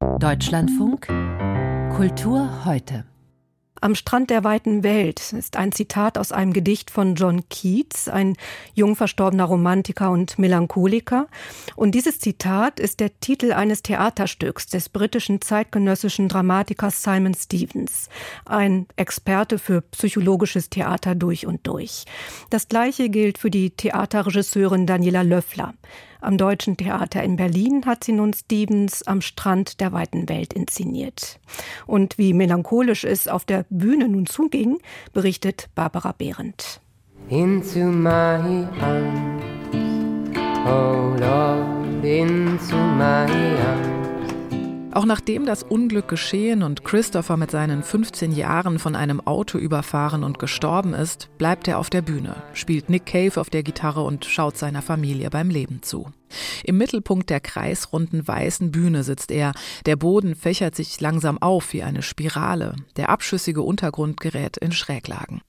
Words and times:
Deutschlandfunk 0.00 1.08
Kultur 1.96 2.64
heute. 2.64 3.04
Am 3.80 3.96
Strand 3.96 4.30
der 4.30 4.44
weiten 4.44 4.84
Welt 4.84 5.32
ist 5.32 5.56
ein 5.56 5.72
Zitat 5.72 6.18
aus 6.18 6.30
einem 6.30 6.52
Gedicht 6.52 6.92
von 6.92 7.16
John 7.16 7.48
Keats, 7.48 8.08
ein 8.08 8.36
jung 8.74 8.94
verstorbener 8.94 9.44
Romantiker 9.44 10.12
und 10.12 10.38
Melancholiker. 10.38 11.26
Und 11.74 11.96
dieses 11.96 12.20
Zitat 12.20 12.78
ist 12.78 13.00
der 13.00 13.18
Titel 13.18 13.52
eines 13.52 13.82
Theaterstücks 13.82 14.68
des 14.68 14.88
britischen 14.88 15.40
zeitgenössischen 15.40 16.28
Dramatikers 16.28 17.02
Simon 17.02 17.34
Stevens, 17.34 18.08
ein 18.44 18.86
Experte 18.94 19.58
für 19.58 19.80
psychologisches 19.80 20.70
Theater 20.70 21.16
durch 21.16 21.44
und 21.44 21.66
durch. 21.66 22.04
Das 22.50 22.68
gleiche 22.68 23.08
gilt 23.08 23.38
für 23.38 23.50
die 23.50 23.70
Theaterregisseurin 23.70 24.86
Daniela 24.86 25.22
Löffler. 25.22 25.74
Am 26.20 26.36
Deutschen 26.36 26.76
Theater 26.76 27.22
in 27.22 27.36
Berlin 27.36 27.86
hat 27.86 28.04
sie 28.04 28.12
nun 28.12 28.32
Stevens 28.32 29.02
am 29.06 29.20
Strand 29.20 29.80
der 29.80 29.92
weiten 29.92 30.28
Welt 30.28 30.52
inszeniert. 30.52 31.38
Und 31.86 32.18
wie 32.18 32.32
melancholisch 32.32 33.04
es 33.04 33.28
auf 33.28 33.44
der 33.44 33.64
Bühne 33.70 34.08
nun 34.08 34.26
zuging, 34.26 34.78
berichtet 35.12 35.68
Barbara 35.74 36.12
Behrendt. 36.16 36.80
Into 37.28 37.84
my 37.84 38.66
arms, 38.80 39.42
oh 40.66 41.14
Lord, 41.20 42.04
into 42.04 42.76
my 42.76 43.26
arms. 43.26 43.97
Auch 44.92 45.04
nachdem 45.04 45.44
das 45.44 45.62
Unglück 45.62 46.08
geschehen 46.08 46.62
und 46.62 46.82
Christopher 46.82 47.36
mit 47.36 47.50
seinen 47.50 47.82
15 47.82 48.32
Jahren 48.32 48.78
von 48.78 48.96
einem 48.96 49.20
Auto 49.20 49.58
überfahren 49.58 50.24
und 50.24 50.38
gestorben 50.38 50.94
ist, 50.94 51.28
bleibt 51.36 51.68
er 51.68 51.78
auf 51.78 51.90
der 51.90 52.00
Bühne, 52.00 52.36
spielt 52.54 52.88
Nick 52.88 53.06
Cave 53.06 53.38
auf 53.38 53.50
der 53.50 53.62
Gitarre 53.62 54.02
und 54.02 54.24
schaut 54.24 54.56
seiner 54.56 54.80
Familie 54.80 55.28
beim 55.28 55.50
Leben 55.50 55.82
zu. 55.82 56.10
Im 56.64 56.78
Mittelpunkt 56.78 57.28
der 57.28 57.40
kreisrunden 57.40 58.26
weißen 58.26 58.72
Bühne 58.72 59.02
sitzt 59.04 59.30
er. 59.30 59.52
Der 59.86 59.96
Boden 59.96 60.34
fächert 60.34 60.74
sich 60.74 61.00
langsam 61.00 61.38
auf 61.38 61.72
wie 61.72 61.82
eine 61.82 62.02
Spirale. 62.02 62.74
Der 62.96 63.10
abschüssige 63.10 63.62
Untergrund 63.62 64.20
gerät 64.20 64.56
in 64.56 64.72
Schräglagen. 64.72 65.42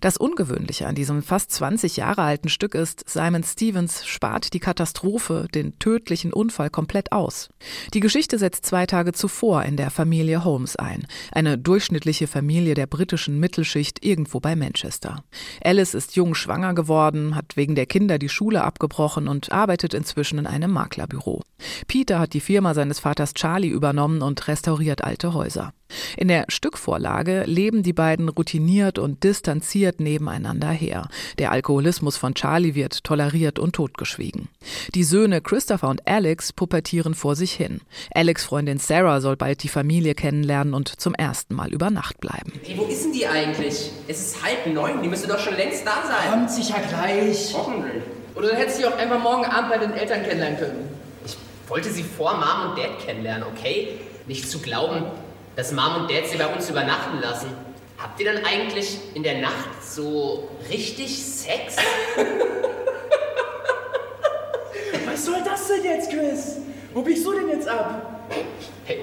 Das 0.00 0.16
Ungewöhnliche 0.16 0.86
an 0.86 0.94
diesem 0.94 1.22
fast 1.22 1.50
20 1.52 1.98
Jahre 1.98 2.22
alten 2.22 2.48
Stück 2.48 2.74
ist, 2.74 3.06
Simon 3.06 3.44
Stevens 3.44 4.06
spart 4.06 4.54
die 4.54 4.60
Katastrophe, 4.60 5.46
den 5.54 5.78
tödlichen 5.78 6.32
Unfall 6.32 6.70
komplett 6.70 7.12
aus. 7.12 7.50
Die 7.92 8.00
Geschichte 8.00 8.38
setzt 8.38 8.64
zwei 8.64 8.86
Tage 8.86 9.12
zuvor 9.12 9.62
in 9.64 9.76
der 9.76 9.90
Familie 9.90 10.42
Holmes 10.42 10.76
ein, 10.76 11.06
eine 11.32 11.58
durchschnittliche 11.58 12.26
Familie 12.26 12.74
der 12.74 12.86
britischen 12.86 13.38
Mittelschicht 13.38 14.02
irgendwo 14.02 14.40
bei 14.40 14.56
Manchester. 14.56 15.22
Alice 15.62 15.94
ist 15.94 16.16
jung 16.16 16.34
schwanger 16.34 16.72
geworden, 16.72 17.36
hat 17.36 17.56
wegen 17.56 17.74
der 17.74 17.86
Kinder 17.86 18.18
die 18.18 18.30
Schule 18.30 18.64
abgebrochen 18.64 19.28
und 19.28 19.52
arbeitet 19.52 19.92
inzwischen 19.92 20.38
in 20.38 20.46
einem 20.46 20.70
Maklerbüro. 20.70 21.42
Peter 21.88 22.18
hat 22.18 22.32
die 22.32 22.40
Firma 22.40 22.72
seines 22.72 23.00
Vaters 23.00 23.34
Charlie 23.34 23.68
übernommen 23.68 24.22
und 24.22 24.48
restauriert 24.48 25.04
alte 25.04 25.34
Häuser. 25.34 25.74
In 26.16 26.28
der 26.28 26.44
Stückvorlage 26.48 27.44
leben 27.46 27.82
die 27.82 27.92
beiden 27.92 28.28
routiniert 28.28 28.98
und 28.98 29.24
distanziert 29.24 30.00
nebeneinander 30.00 30.70
her. 30.70 31.08
Der 31.38 31.52
Alkoholismus 31.52 32.16
von 32.16 32.34
Charlie 32.34 32.74
wird 32.74 33.04
toleriert 33.04 33.58
und 33.58 33.74
totgeschwiegen. 33.74 34.48
Die 34.94 35.04
Söhne 35.04 35.40
Christopher 35.40 35.88
und 35.88 36.06
Alex 36.06 36.52
pubertieren 36.52 37.14
vor 37.14 37.36
sich 37.36 37.52
hin. 37.52 37.80
Alex 38.14 38.44
Freundin 38.44 38.78
Sarah 38.78 39.20
soll 39.20 39.36
bald 39.36 39.62
die 39.62 39.68
Familie 39.68 40.14
kennenlernen 40.14 40.74
und 40.74 41.00
zum 41.00 41.14
ersten 41.14 41.54
Mal 41.54 41.72
über 41.72 41.90
Nacht 41.90 42.20
bleiben. 42.20 42.52
Hey, 42.64 42.76
wo 42.76 42.84
ist 42.84 43.04
denn 43.04 43.12
die 43.12 43.26
eigentlich? 43.26 43.90
Es 44.08 44.20
ist 44.20 44.42
halb 44.42 44.66
neun, 44.72 45.02
die 45.02 45.08
müsste 45.08 45.28
doch 45.28 45.38
schon 45.38 45.56
längst 45.56 45.86
da 45.86 46.02
sein. 46.06 46.30
Kommt 46.30 46.50
sicher 46.50 46.80
gleich. 46.88 47.54
Hoffentlich. 47.54 48.02
Oder 48.34 48.48
dann 48.48 48.56
hättest 48.56 48.78
du 48.78 48.82
sie 48.82 48.88
auch 48.88 48.96
einfach 48.96 49.20
morgen 49.20 49.44
Abend 49.44 49.70
bei 49.70 49.78
den 49.78 49.92
Eltern 49.92 50.22
kennenlernen 50.22 50.58
können. 50.58 50.88
Ich 51.26 51.36
wollte 51.68 51.90
sie 51.90 52.02
vor 52.02 52.34
Mom 52.34 52.70
und 52.70 52.78
Dad 52.78 52.98
kennenlernen, 53.04 53.44
okay? 53.52 53.98
Nicht 54.26 54.48
zu 54.48 54.60
glauben, 54.60 55.04
dass 55.56 55.72
Mom 55.72 56.02
und 56.02 56.10
Dad 56.10 56.26
sie 56.26 56.38
bei 56.38 56.46
uns 56.46 56.70
übernachten 56.70 57.20
lassen. 57.20 57.48
Habt 57.98 58.20
ihr 58.20 58.32
dann 58.32 58.44
eigentlich 58.44 58.98
in 59.14 59.22
der 59.22 59.40
Nacht 59.40 59.82
so 59.82 60.48
richtig 60.70 61.22
Sex? 61.22 61.76
Was 65.06 65.24
soll 65.24 65.42
das 65.44 65.68
denn 65.68 65.84
jetzt, 65.84 66.10
Chris? 66.10 66.56
Wo 66.94 67.02
biegst 67.02 67.26
du 67.26 67.32
denn 67.32 67.48
jetzt 67.48 67.68
ab? 67.68 68.06
Du? 68.86 68.94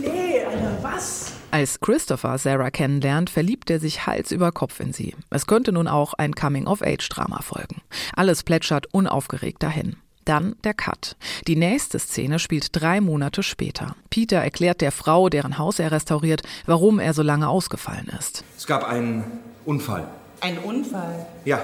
Nee, 0.00 0.44
Alter, 0.44 0.78
was? 0.82 1.32
Als 1.50 1.80
Christopher 1.80 2.38
Sarah 2.38 2.70
kennenlernt, 2.70 3.28
verliebt 3.28 3.70
er 3.70 3.80
sich 3.80 4.06
Hals 4.06 4.30
über 4.30 4.52
Kopf 4.52 4.78
in 4.78 4.92
sie. 4.92 5.16
Es 5.30 5.46
könnte 5.46 5.72
nun 5.72 5.88
auch 5.88 6.14
ein 6.14 6.34
Coming-of-Age-Drama 6.34 7.42
folgen. 7.42 7.82
Alles 8.14 8.44
plätschert 8.44 8.86
unaufgeregt 8.92 9.62
dahin. 9.62 9.96
Dann 10.30 10.54
der 10.62 10.74
Cut. 10.74 11.16
Die 11.48 11.56
nächste 11.56 11.98
Szene 11.98 12.38
spielt 12.38 12.68
drei 12.80 13.00
Monate 13.00 13.42
später. 13.42 13.96
Peter 14.10 14.36
erklärt 14.36 14.80
der 14.80 14.92
Frau, 14.92 15.28
deren 15.28 15.58
Haus 15.58 15.80
er 15.80 15.90
restauriert, 15.90 16.42
warum 16.66 17.00
er 17.00 17.14
so 17.14 17.22
lange 17.22 17.48
ausgefallen 17.48 18.08
ist. 18.16 18.44
Es 18.56 18.68
gab 18.68 18.84
einen 18.84 19.24
Unfall. 19.64 20.06
Ein 20.40 20.58
Unfall? 20.58 21.26
Ja. 21.44 21.58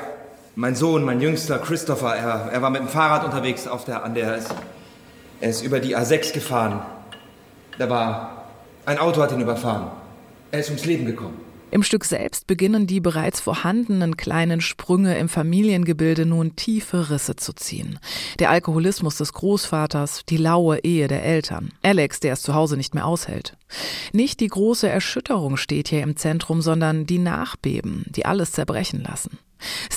Mein 0.57 0.75
Sohn, 0.75 1.05
mein 1.05 1.21
jüngster 1.21 1.61
Christopher, 1.61 2.17
er, 2.17 2.51
er 2.51 2.61
war 2.61 2.71
mit 2.71 2.81
dem 2.81 2.89
Fahrrad 2.89 3.25
unterwegs 3.25 3.69
auf 3.69 3.85
der, 3.85 4.03
an 4.03 4.15
der, 4.15 4.41
er 5.41 5.49
ist 5.49 5.63
über 5.63 5.79
die 5.79 5.97
A6 5.97 6.33
gefahren. 6.33 6.81
Da 7.79 7.89
war, 7.89 8.49
ein 8.85 8.99
Auto 8.99 9.23
hat 9.23 9.31
ihn 9.31 9.41
überfahren. 9.41 9.93
Er 10.51 10.59
ist 10.59 10.71
ums 10.71 10.85
Leben 10.85 11.07
gekommen. 11.07 11.39
Im 11.73 11.83
Stück 11.83 12.05
selbst 12.05 12.47
beginnen 12.47 12.87
die 12.87 13.01
bereits 13.01 13.41
vorhandenen 13.41 14.17
kleinen 14.17 14.61
Sprünge 14.61 15.19
im 15.19 15.29
Familiengebilde 15.29 16.25
nun 16.25 16.55
tiefe 16.55 17.11
Risse 17.11 17.35
zu 17.35 17.53
ziehen. 17.53 17.99
Der 18.39 18.51
Alkoholismus 18.51 19.17
des 19.17 19.33
Großvaters, 19.33 20.25
die 20.29 20.37
laue 20.37 20.79
Ehe 20.79 21.09
der 21.09 21.25
Eltern, 21.25 21.73
Alex, 21.83 22.21
der 22.21 22.35
es 22.35 22.43
zu 22.43 22.55
Hause 22.55 22.77
nicht 22.77 22.95
mehr 22.95 23.07
aushält. 23.07 23.57
Nicht 24.13 24.39
die 24.41 24.47
große 24.47 24.89
Erschütterung 24.89 25.57
steht 25.57 25.89
hier 25.89 26.03
im 26.03 26.17
Zentrum, 26.17 26.63
sondern 26.63 27.05
die 27.05 27.19
Nachbeben, 27.19 28.05
die 28.09 28.27
alles 28.27 28.53
zerbrechen 28.53 29.03
lassen. 29.03 29.39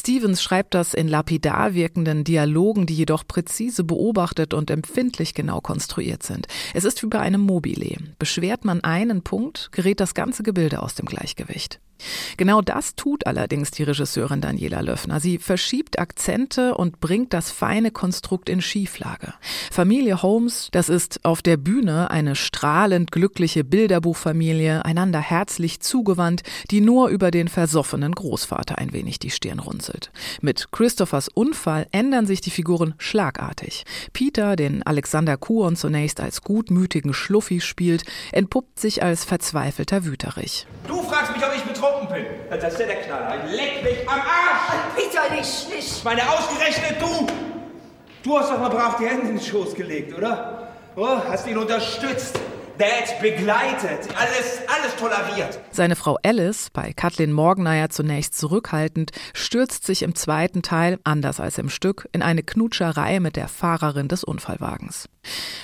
Stevens 0.09 0.41
schreibt 0.41 0.73
das 0.73 0.95
in 0.95 1.07
lapidar 1.07 1.75
wirkenden 1.75 2.23
Dialogen, 2.23 2.87
die 2.87 2.95
jedoch 2.95 3.27
präzise 3.27 3.83
beobachtet 3.83 4.55
und 4.55 4.71
empfindlich 4.71 5.35
genau 5.35 5.61
konstruiert 5.61 6.23
sind. 6.23 6.47
Es 6.73 6.83
ist 6.83 7.03
wie 7.03 7.07
bei 7.07 7.19
einem 7.19 7.41
Mobile. 7.41 7.95
Beschwert 8.17 8.65
man 8.65 8.83
einen 8.83 9.21
Punkt, 9.21 9.71
gerät 9.71 9.99
das 9.99 10.15
ganze 10.15 10.41
Gebilde 10.41 10.81
aus 10.81 10.95
dem 10.95 11.05
Gleichgewicht. 11.05 11.79
Genau 12.37 12.61
das 12.61 12.95
tut 12.95 13.27
allerdings 13.27 13.71
die 13.71 13.83
Regisseurin 13.83 14.41
Daniela 14.41 14.81
Löffner. 14.81 15.19
Sie 15.19 15.37
verschiebt 15.37 15.99
Akzente 15.99 16.75
und 16.75 16.99
bringt 16.99 17.33
das 17.33 17.51
feine 17.51 17.91
Konstrukt 17.91 18.49
in 18.49 18.61
Schieflage. 18.61 19.33
Familie 19.71 20.21
Holmes, 20.21 20.69
das 20.71 20.89
ist 20.89 21.25
auf 21.25 21.41
der 21.41 21.57
Bühne 21.57 22.11
eine 22.11 22.35
strahlend 22.35 23.11
glückliche 23.11 23.63
Bilderbuchfamilie, 23.63 24.85
einander 24.85 25.19
herzlich 25.19 25.79
zugewandt, 25.79 26.43
die 26.71 26.81
nur 26.81 27.09
über 27.09 27.31
den 27.31 27.47
versoffenen 27.47 28.13
Großvater 28.13 28.77
ein 28.77 28.93
wenig 28.93 29.19
die 29.19 29.31
Stirn 29.31 29.59
runzelt. 29.59 30.11
Mit 30.41 30.71
Christophers 30.71 31.27
Unfall 31.27 31.87
ändern 31.91 32.25
sich 32.25 32.41
die 32.41 32.51
Figuren 32.51 32.95
schlagartig. 32.97 33.85
Peter, 34.13 34.55
den 34.55 34.83
Alexander 34.83 35.37
Kuon 35.37 35.75
zunächst 35.75 36.19
als 36.19 36.41
gutmütigen 36.41 37.13
Schluffi 37.13 37.61
spielt, 37.61 38.03
entpuppt 38.31 38.79
sich 38.79 39.03
als 39.03 39.25
verzweifelter 39.25 40.05
Wüterich. 40.05 40.67
Du 40.87 41.01
fragst 41.03 41.35
mich, 41.35 41.43
ob 41.43 41.53
ich 41.55 41.63
betroffen 41.63 41.88
bin. 42.11 42.25
Das 42.49 42.73
ist 42.73 42.79
ja 42.79 42.85
der 42.85 43.01
Knaller. 43.01 43.45
Leck 43.47 43.83
mich 43.83 44.07
am 44.07 44.19
Arsch! 44.19 44.95
Peter, 44.95 45.35
nicht, 45.35 45.69
nicht! 45.69 46.03
Meine 46.03 46.21
ausgerechnet 46.29 47.01
du! 47.01 47.27
Du 48.23 48.37
hast 48.37 48.51
doch 48.51 48.59
mal 48.59 48.69
brav 48.69 48.97
die 48.97 49.05
Hände 49.05 49.29
in 49.29 49.37
den 49.37 49.41
Schoß 49.41 49.73
gelegt, 49.75 50.17
oder? 50.17 50.67
Oh, 50.95 51.17
hast 51.29 51.47
ihn 51.47 51.57
unterstützt. 51.57 52.39
Dad 52.79 53.21
begleitet, 53.21 54.07
alles, 54.17 54.61
alles 54.67 54.95
toleriert. 54.97 55.59
Seine 55.69 55.97
Frau 55.97 56.17
Alice, 56.23 56.69
bei 56.71 56.93
Kathleen 56.93 57.33
Morgeneier 57.33 57.89
zunächst 57.89 58.37
zurückhaltend, 58.37 59.11
stürzt 59.33 59.85
sich 59.85 60.01
im 60.01 60.15
zweiten 60.15 60.61
Teil, 60.61 60.97
anders 61.03 61.41
als 61.41 61.57
im 61.57 61.69
Stück, 61.69 62.07
in 62.13 62.21
eine 62.21 62.41
Knutscherei 62.41 63.19
mit 63.19 63.35
der 63.35 63.49
Fahrerin 63.49 64.07
des 64.07 64.23
Unfallwagens. 64.23 65.09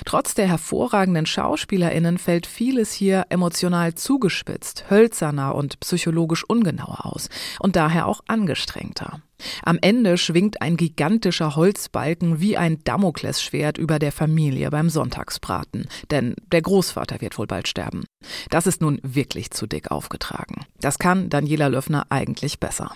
Trotz 0.05 0.35
der 0.35 0.47
hervorragenden 0.47 1.25
SchauspielerInnen 1.25 2.19
fällt 2.19 2.45
vieles 2.45 2.93
hier 2.93 3.25
emotional 3.29 3.95
zugespitzt, 3.95 4.85
hölzerner 4.89 5.55
und 5.55 5.79
psychologisch 5.79 6.43
ungenauer 6.47 7.05
aus 7.05 7.29
und 7.59 7.75
daher 7.75 8.07
auch 8.07 8.21
angestrengter. 8.27 9.21
Am 9.63 9.77
Ende 9.81 10.17
schwingt 10.17 10.61
ein 10.61 10.77
gigantischer 10.77 11.55
Holzbalken 11.55 12.39
wie 12.39 12.57
ein 12.57 12.83
Damoklesschwert 12.83 13.77
über 13.77 13.99
der 13.99 14.11
Familie 14.11 14.69
beim 14.69 14.89
Sonntagsbraten, 14.89 15.87
denn 16.11 16.35
der 16.51 16.61
Großvater 16.61 17.21
wird 17.21 17.37
wohl 17.37 17.47
bald 17.47 17.67
sterben. 17.67 18.05
Das 18.49 18.67
ist 18.67 18.81
nun 18.81 18.99
wirklich 19.03 19.51
zu 19.51 19.67
dick 19.67 19.91
aufgetragen. 19.91 20.65
Das 20.79 20.99
kann 20.99 21.29
Daniela 21.29 21.67
Löffner 21.67 22.05
eigentlich 22.09 22.59
besser. 22.59 22.91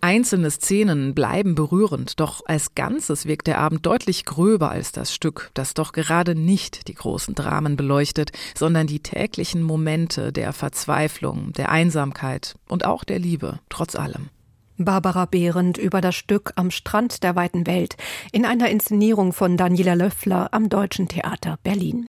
Einzelne 0.00 0.50
Szenen 0.50 1.14
bleiben 1.14 1.54
berührend, 1.54 2.18
doch 2.18 2.42
als 2.46 2.74
Ganzes 2.74 3.26
wirkt 3.26 3.46
der 3.46 3.58
Abend 3.58 3.86
deutlich 3.86 4.24
gröber 4.24 4.70
als 4.70 4.90
das 4.92 5.14
Stück, 5.14 5.50
das 5.54 5.74
doch 5.74 5.92
gerade 5.92 6.34
nicht 6.34 6.88
die 6.88 6.94
großen 6.94 7.34
Dramen 7.34 7.76
beleuchtet, 7.76 8.32
sondern 8.56 8.86
die 8.86 9.00
täglichen 9.00 9.62
Momente 9.62 10.32
der 10.32 10.52
Verzweiflung, 10.52 11.52
der 11.52 11.70
Einsamkeit 11.70 12.56
und 12.68 12.84
auch 12.84 13.04
der 13.04 13.20
Liebe, 13.20 13.60
trotz 13.68 13.94
allem. 13.94 14.28
Barbara 14.84 15.26
Behrendt 15.26 15.78
über 15.78 16.00
das 16.00 16.16
Stück 16.16 16.52
Am 16.56 16.70
Strand 16.70 17.22
der 17.22 17.36
weiten 17.36 17.66
Welt 17.66 17.96
in 18.32 18.44
einer 18.44 18.68
Inszenierung 18.70 19.32
von 19.32 19.56
Daniela 19.56 19.94
Löffler 19.94 20.48
am 20.52 20.68
Deutschen 20.68 21.08
Theater 21.08 21.58
Berlin. 21.62 22.08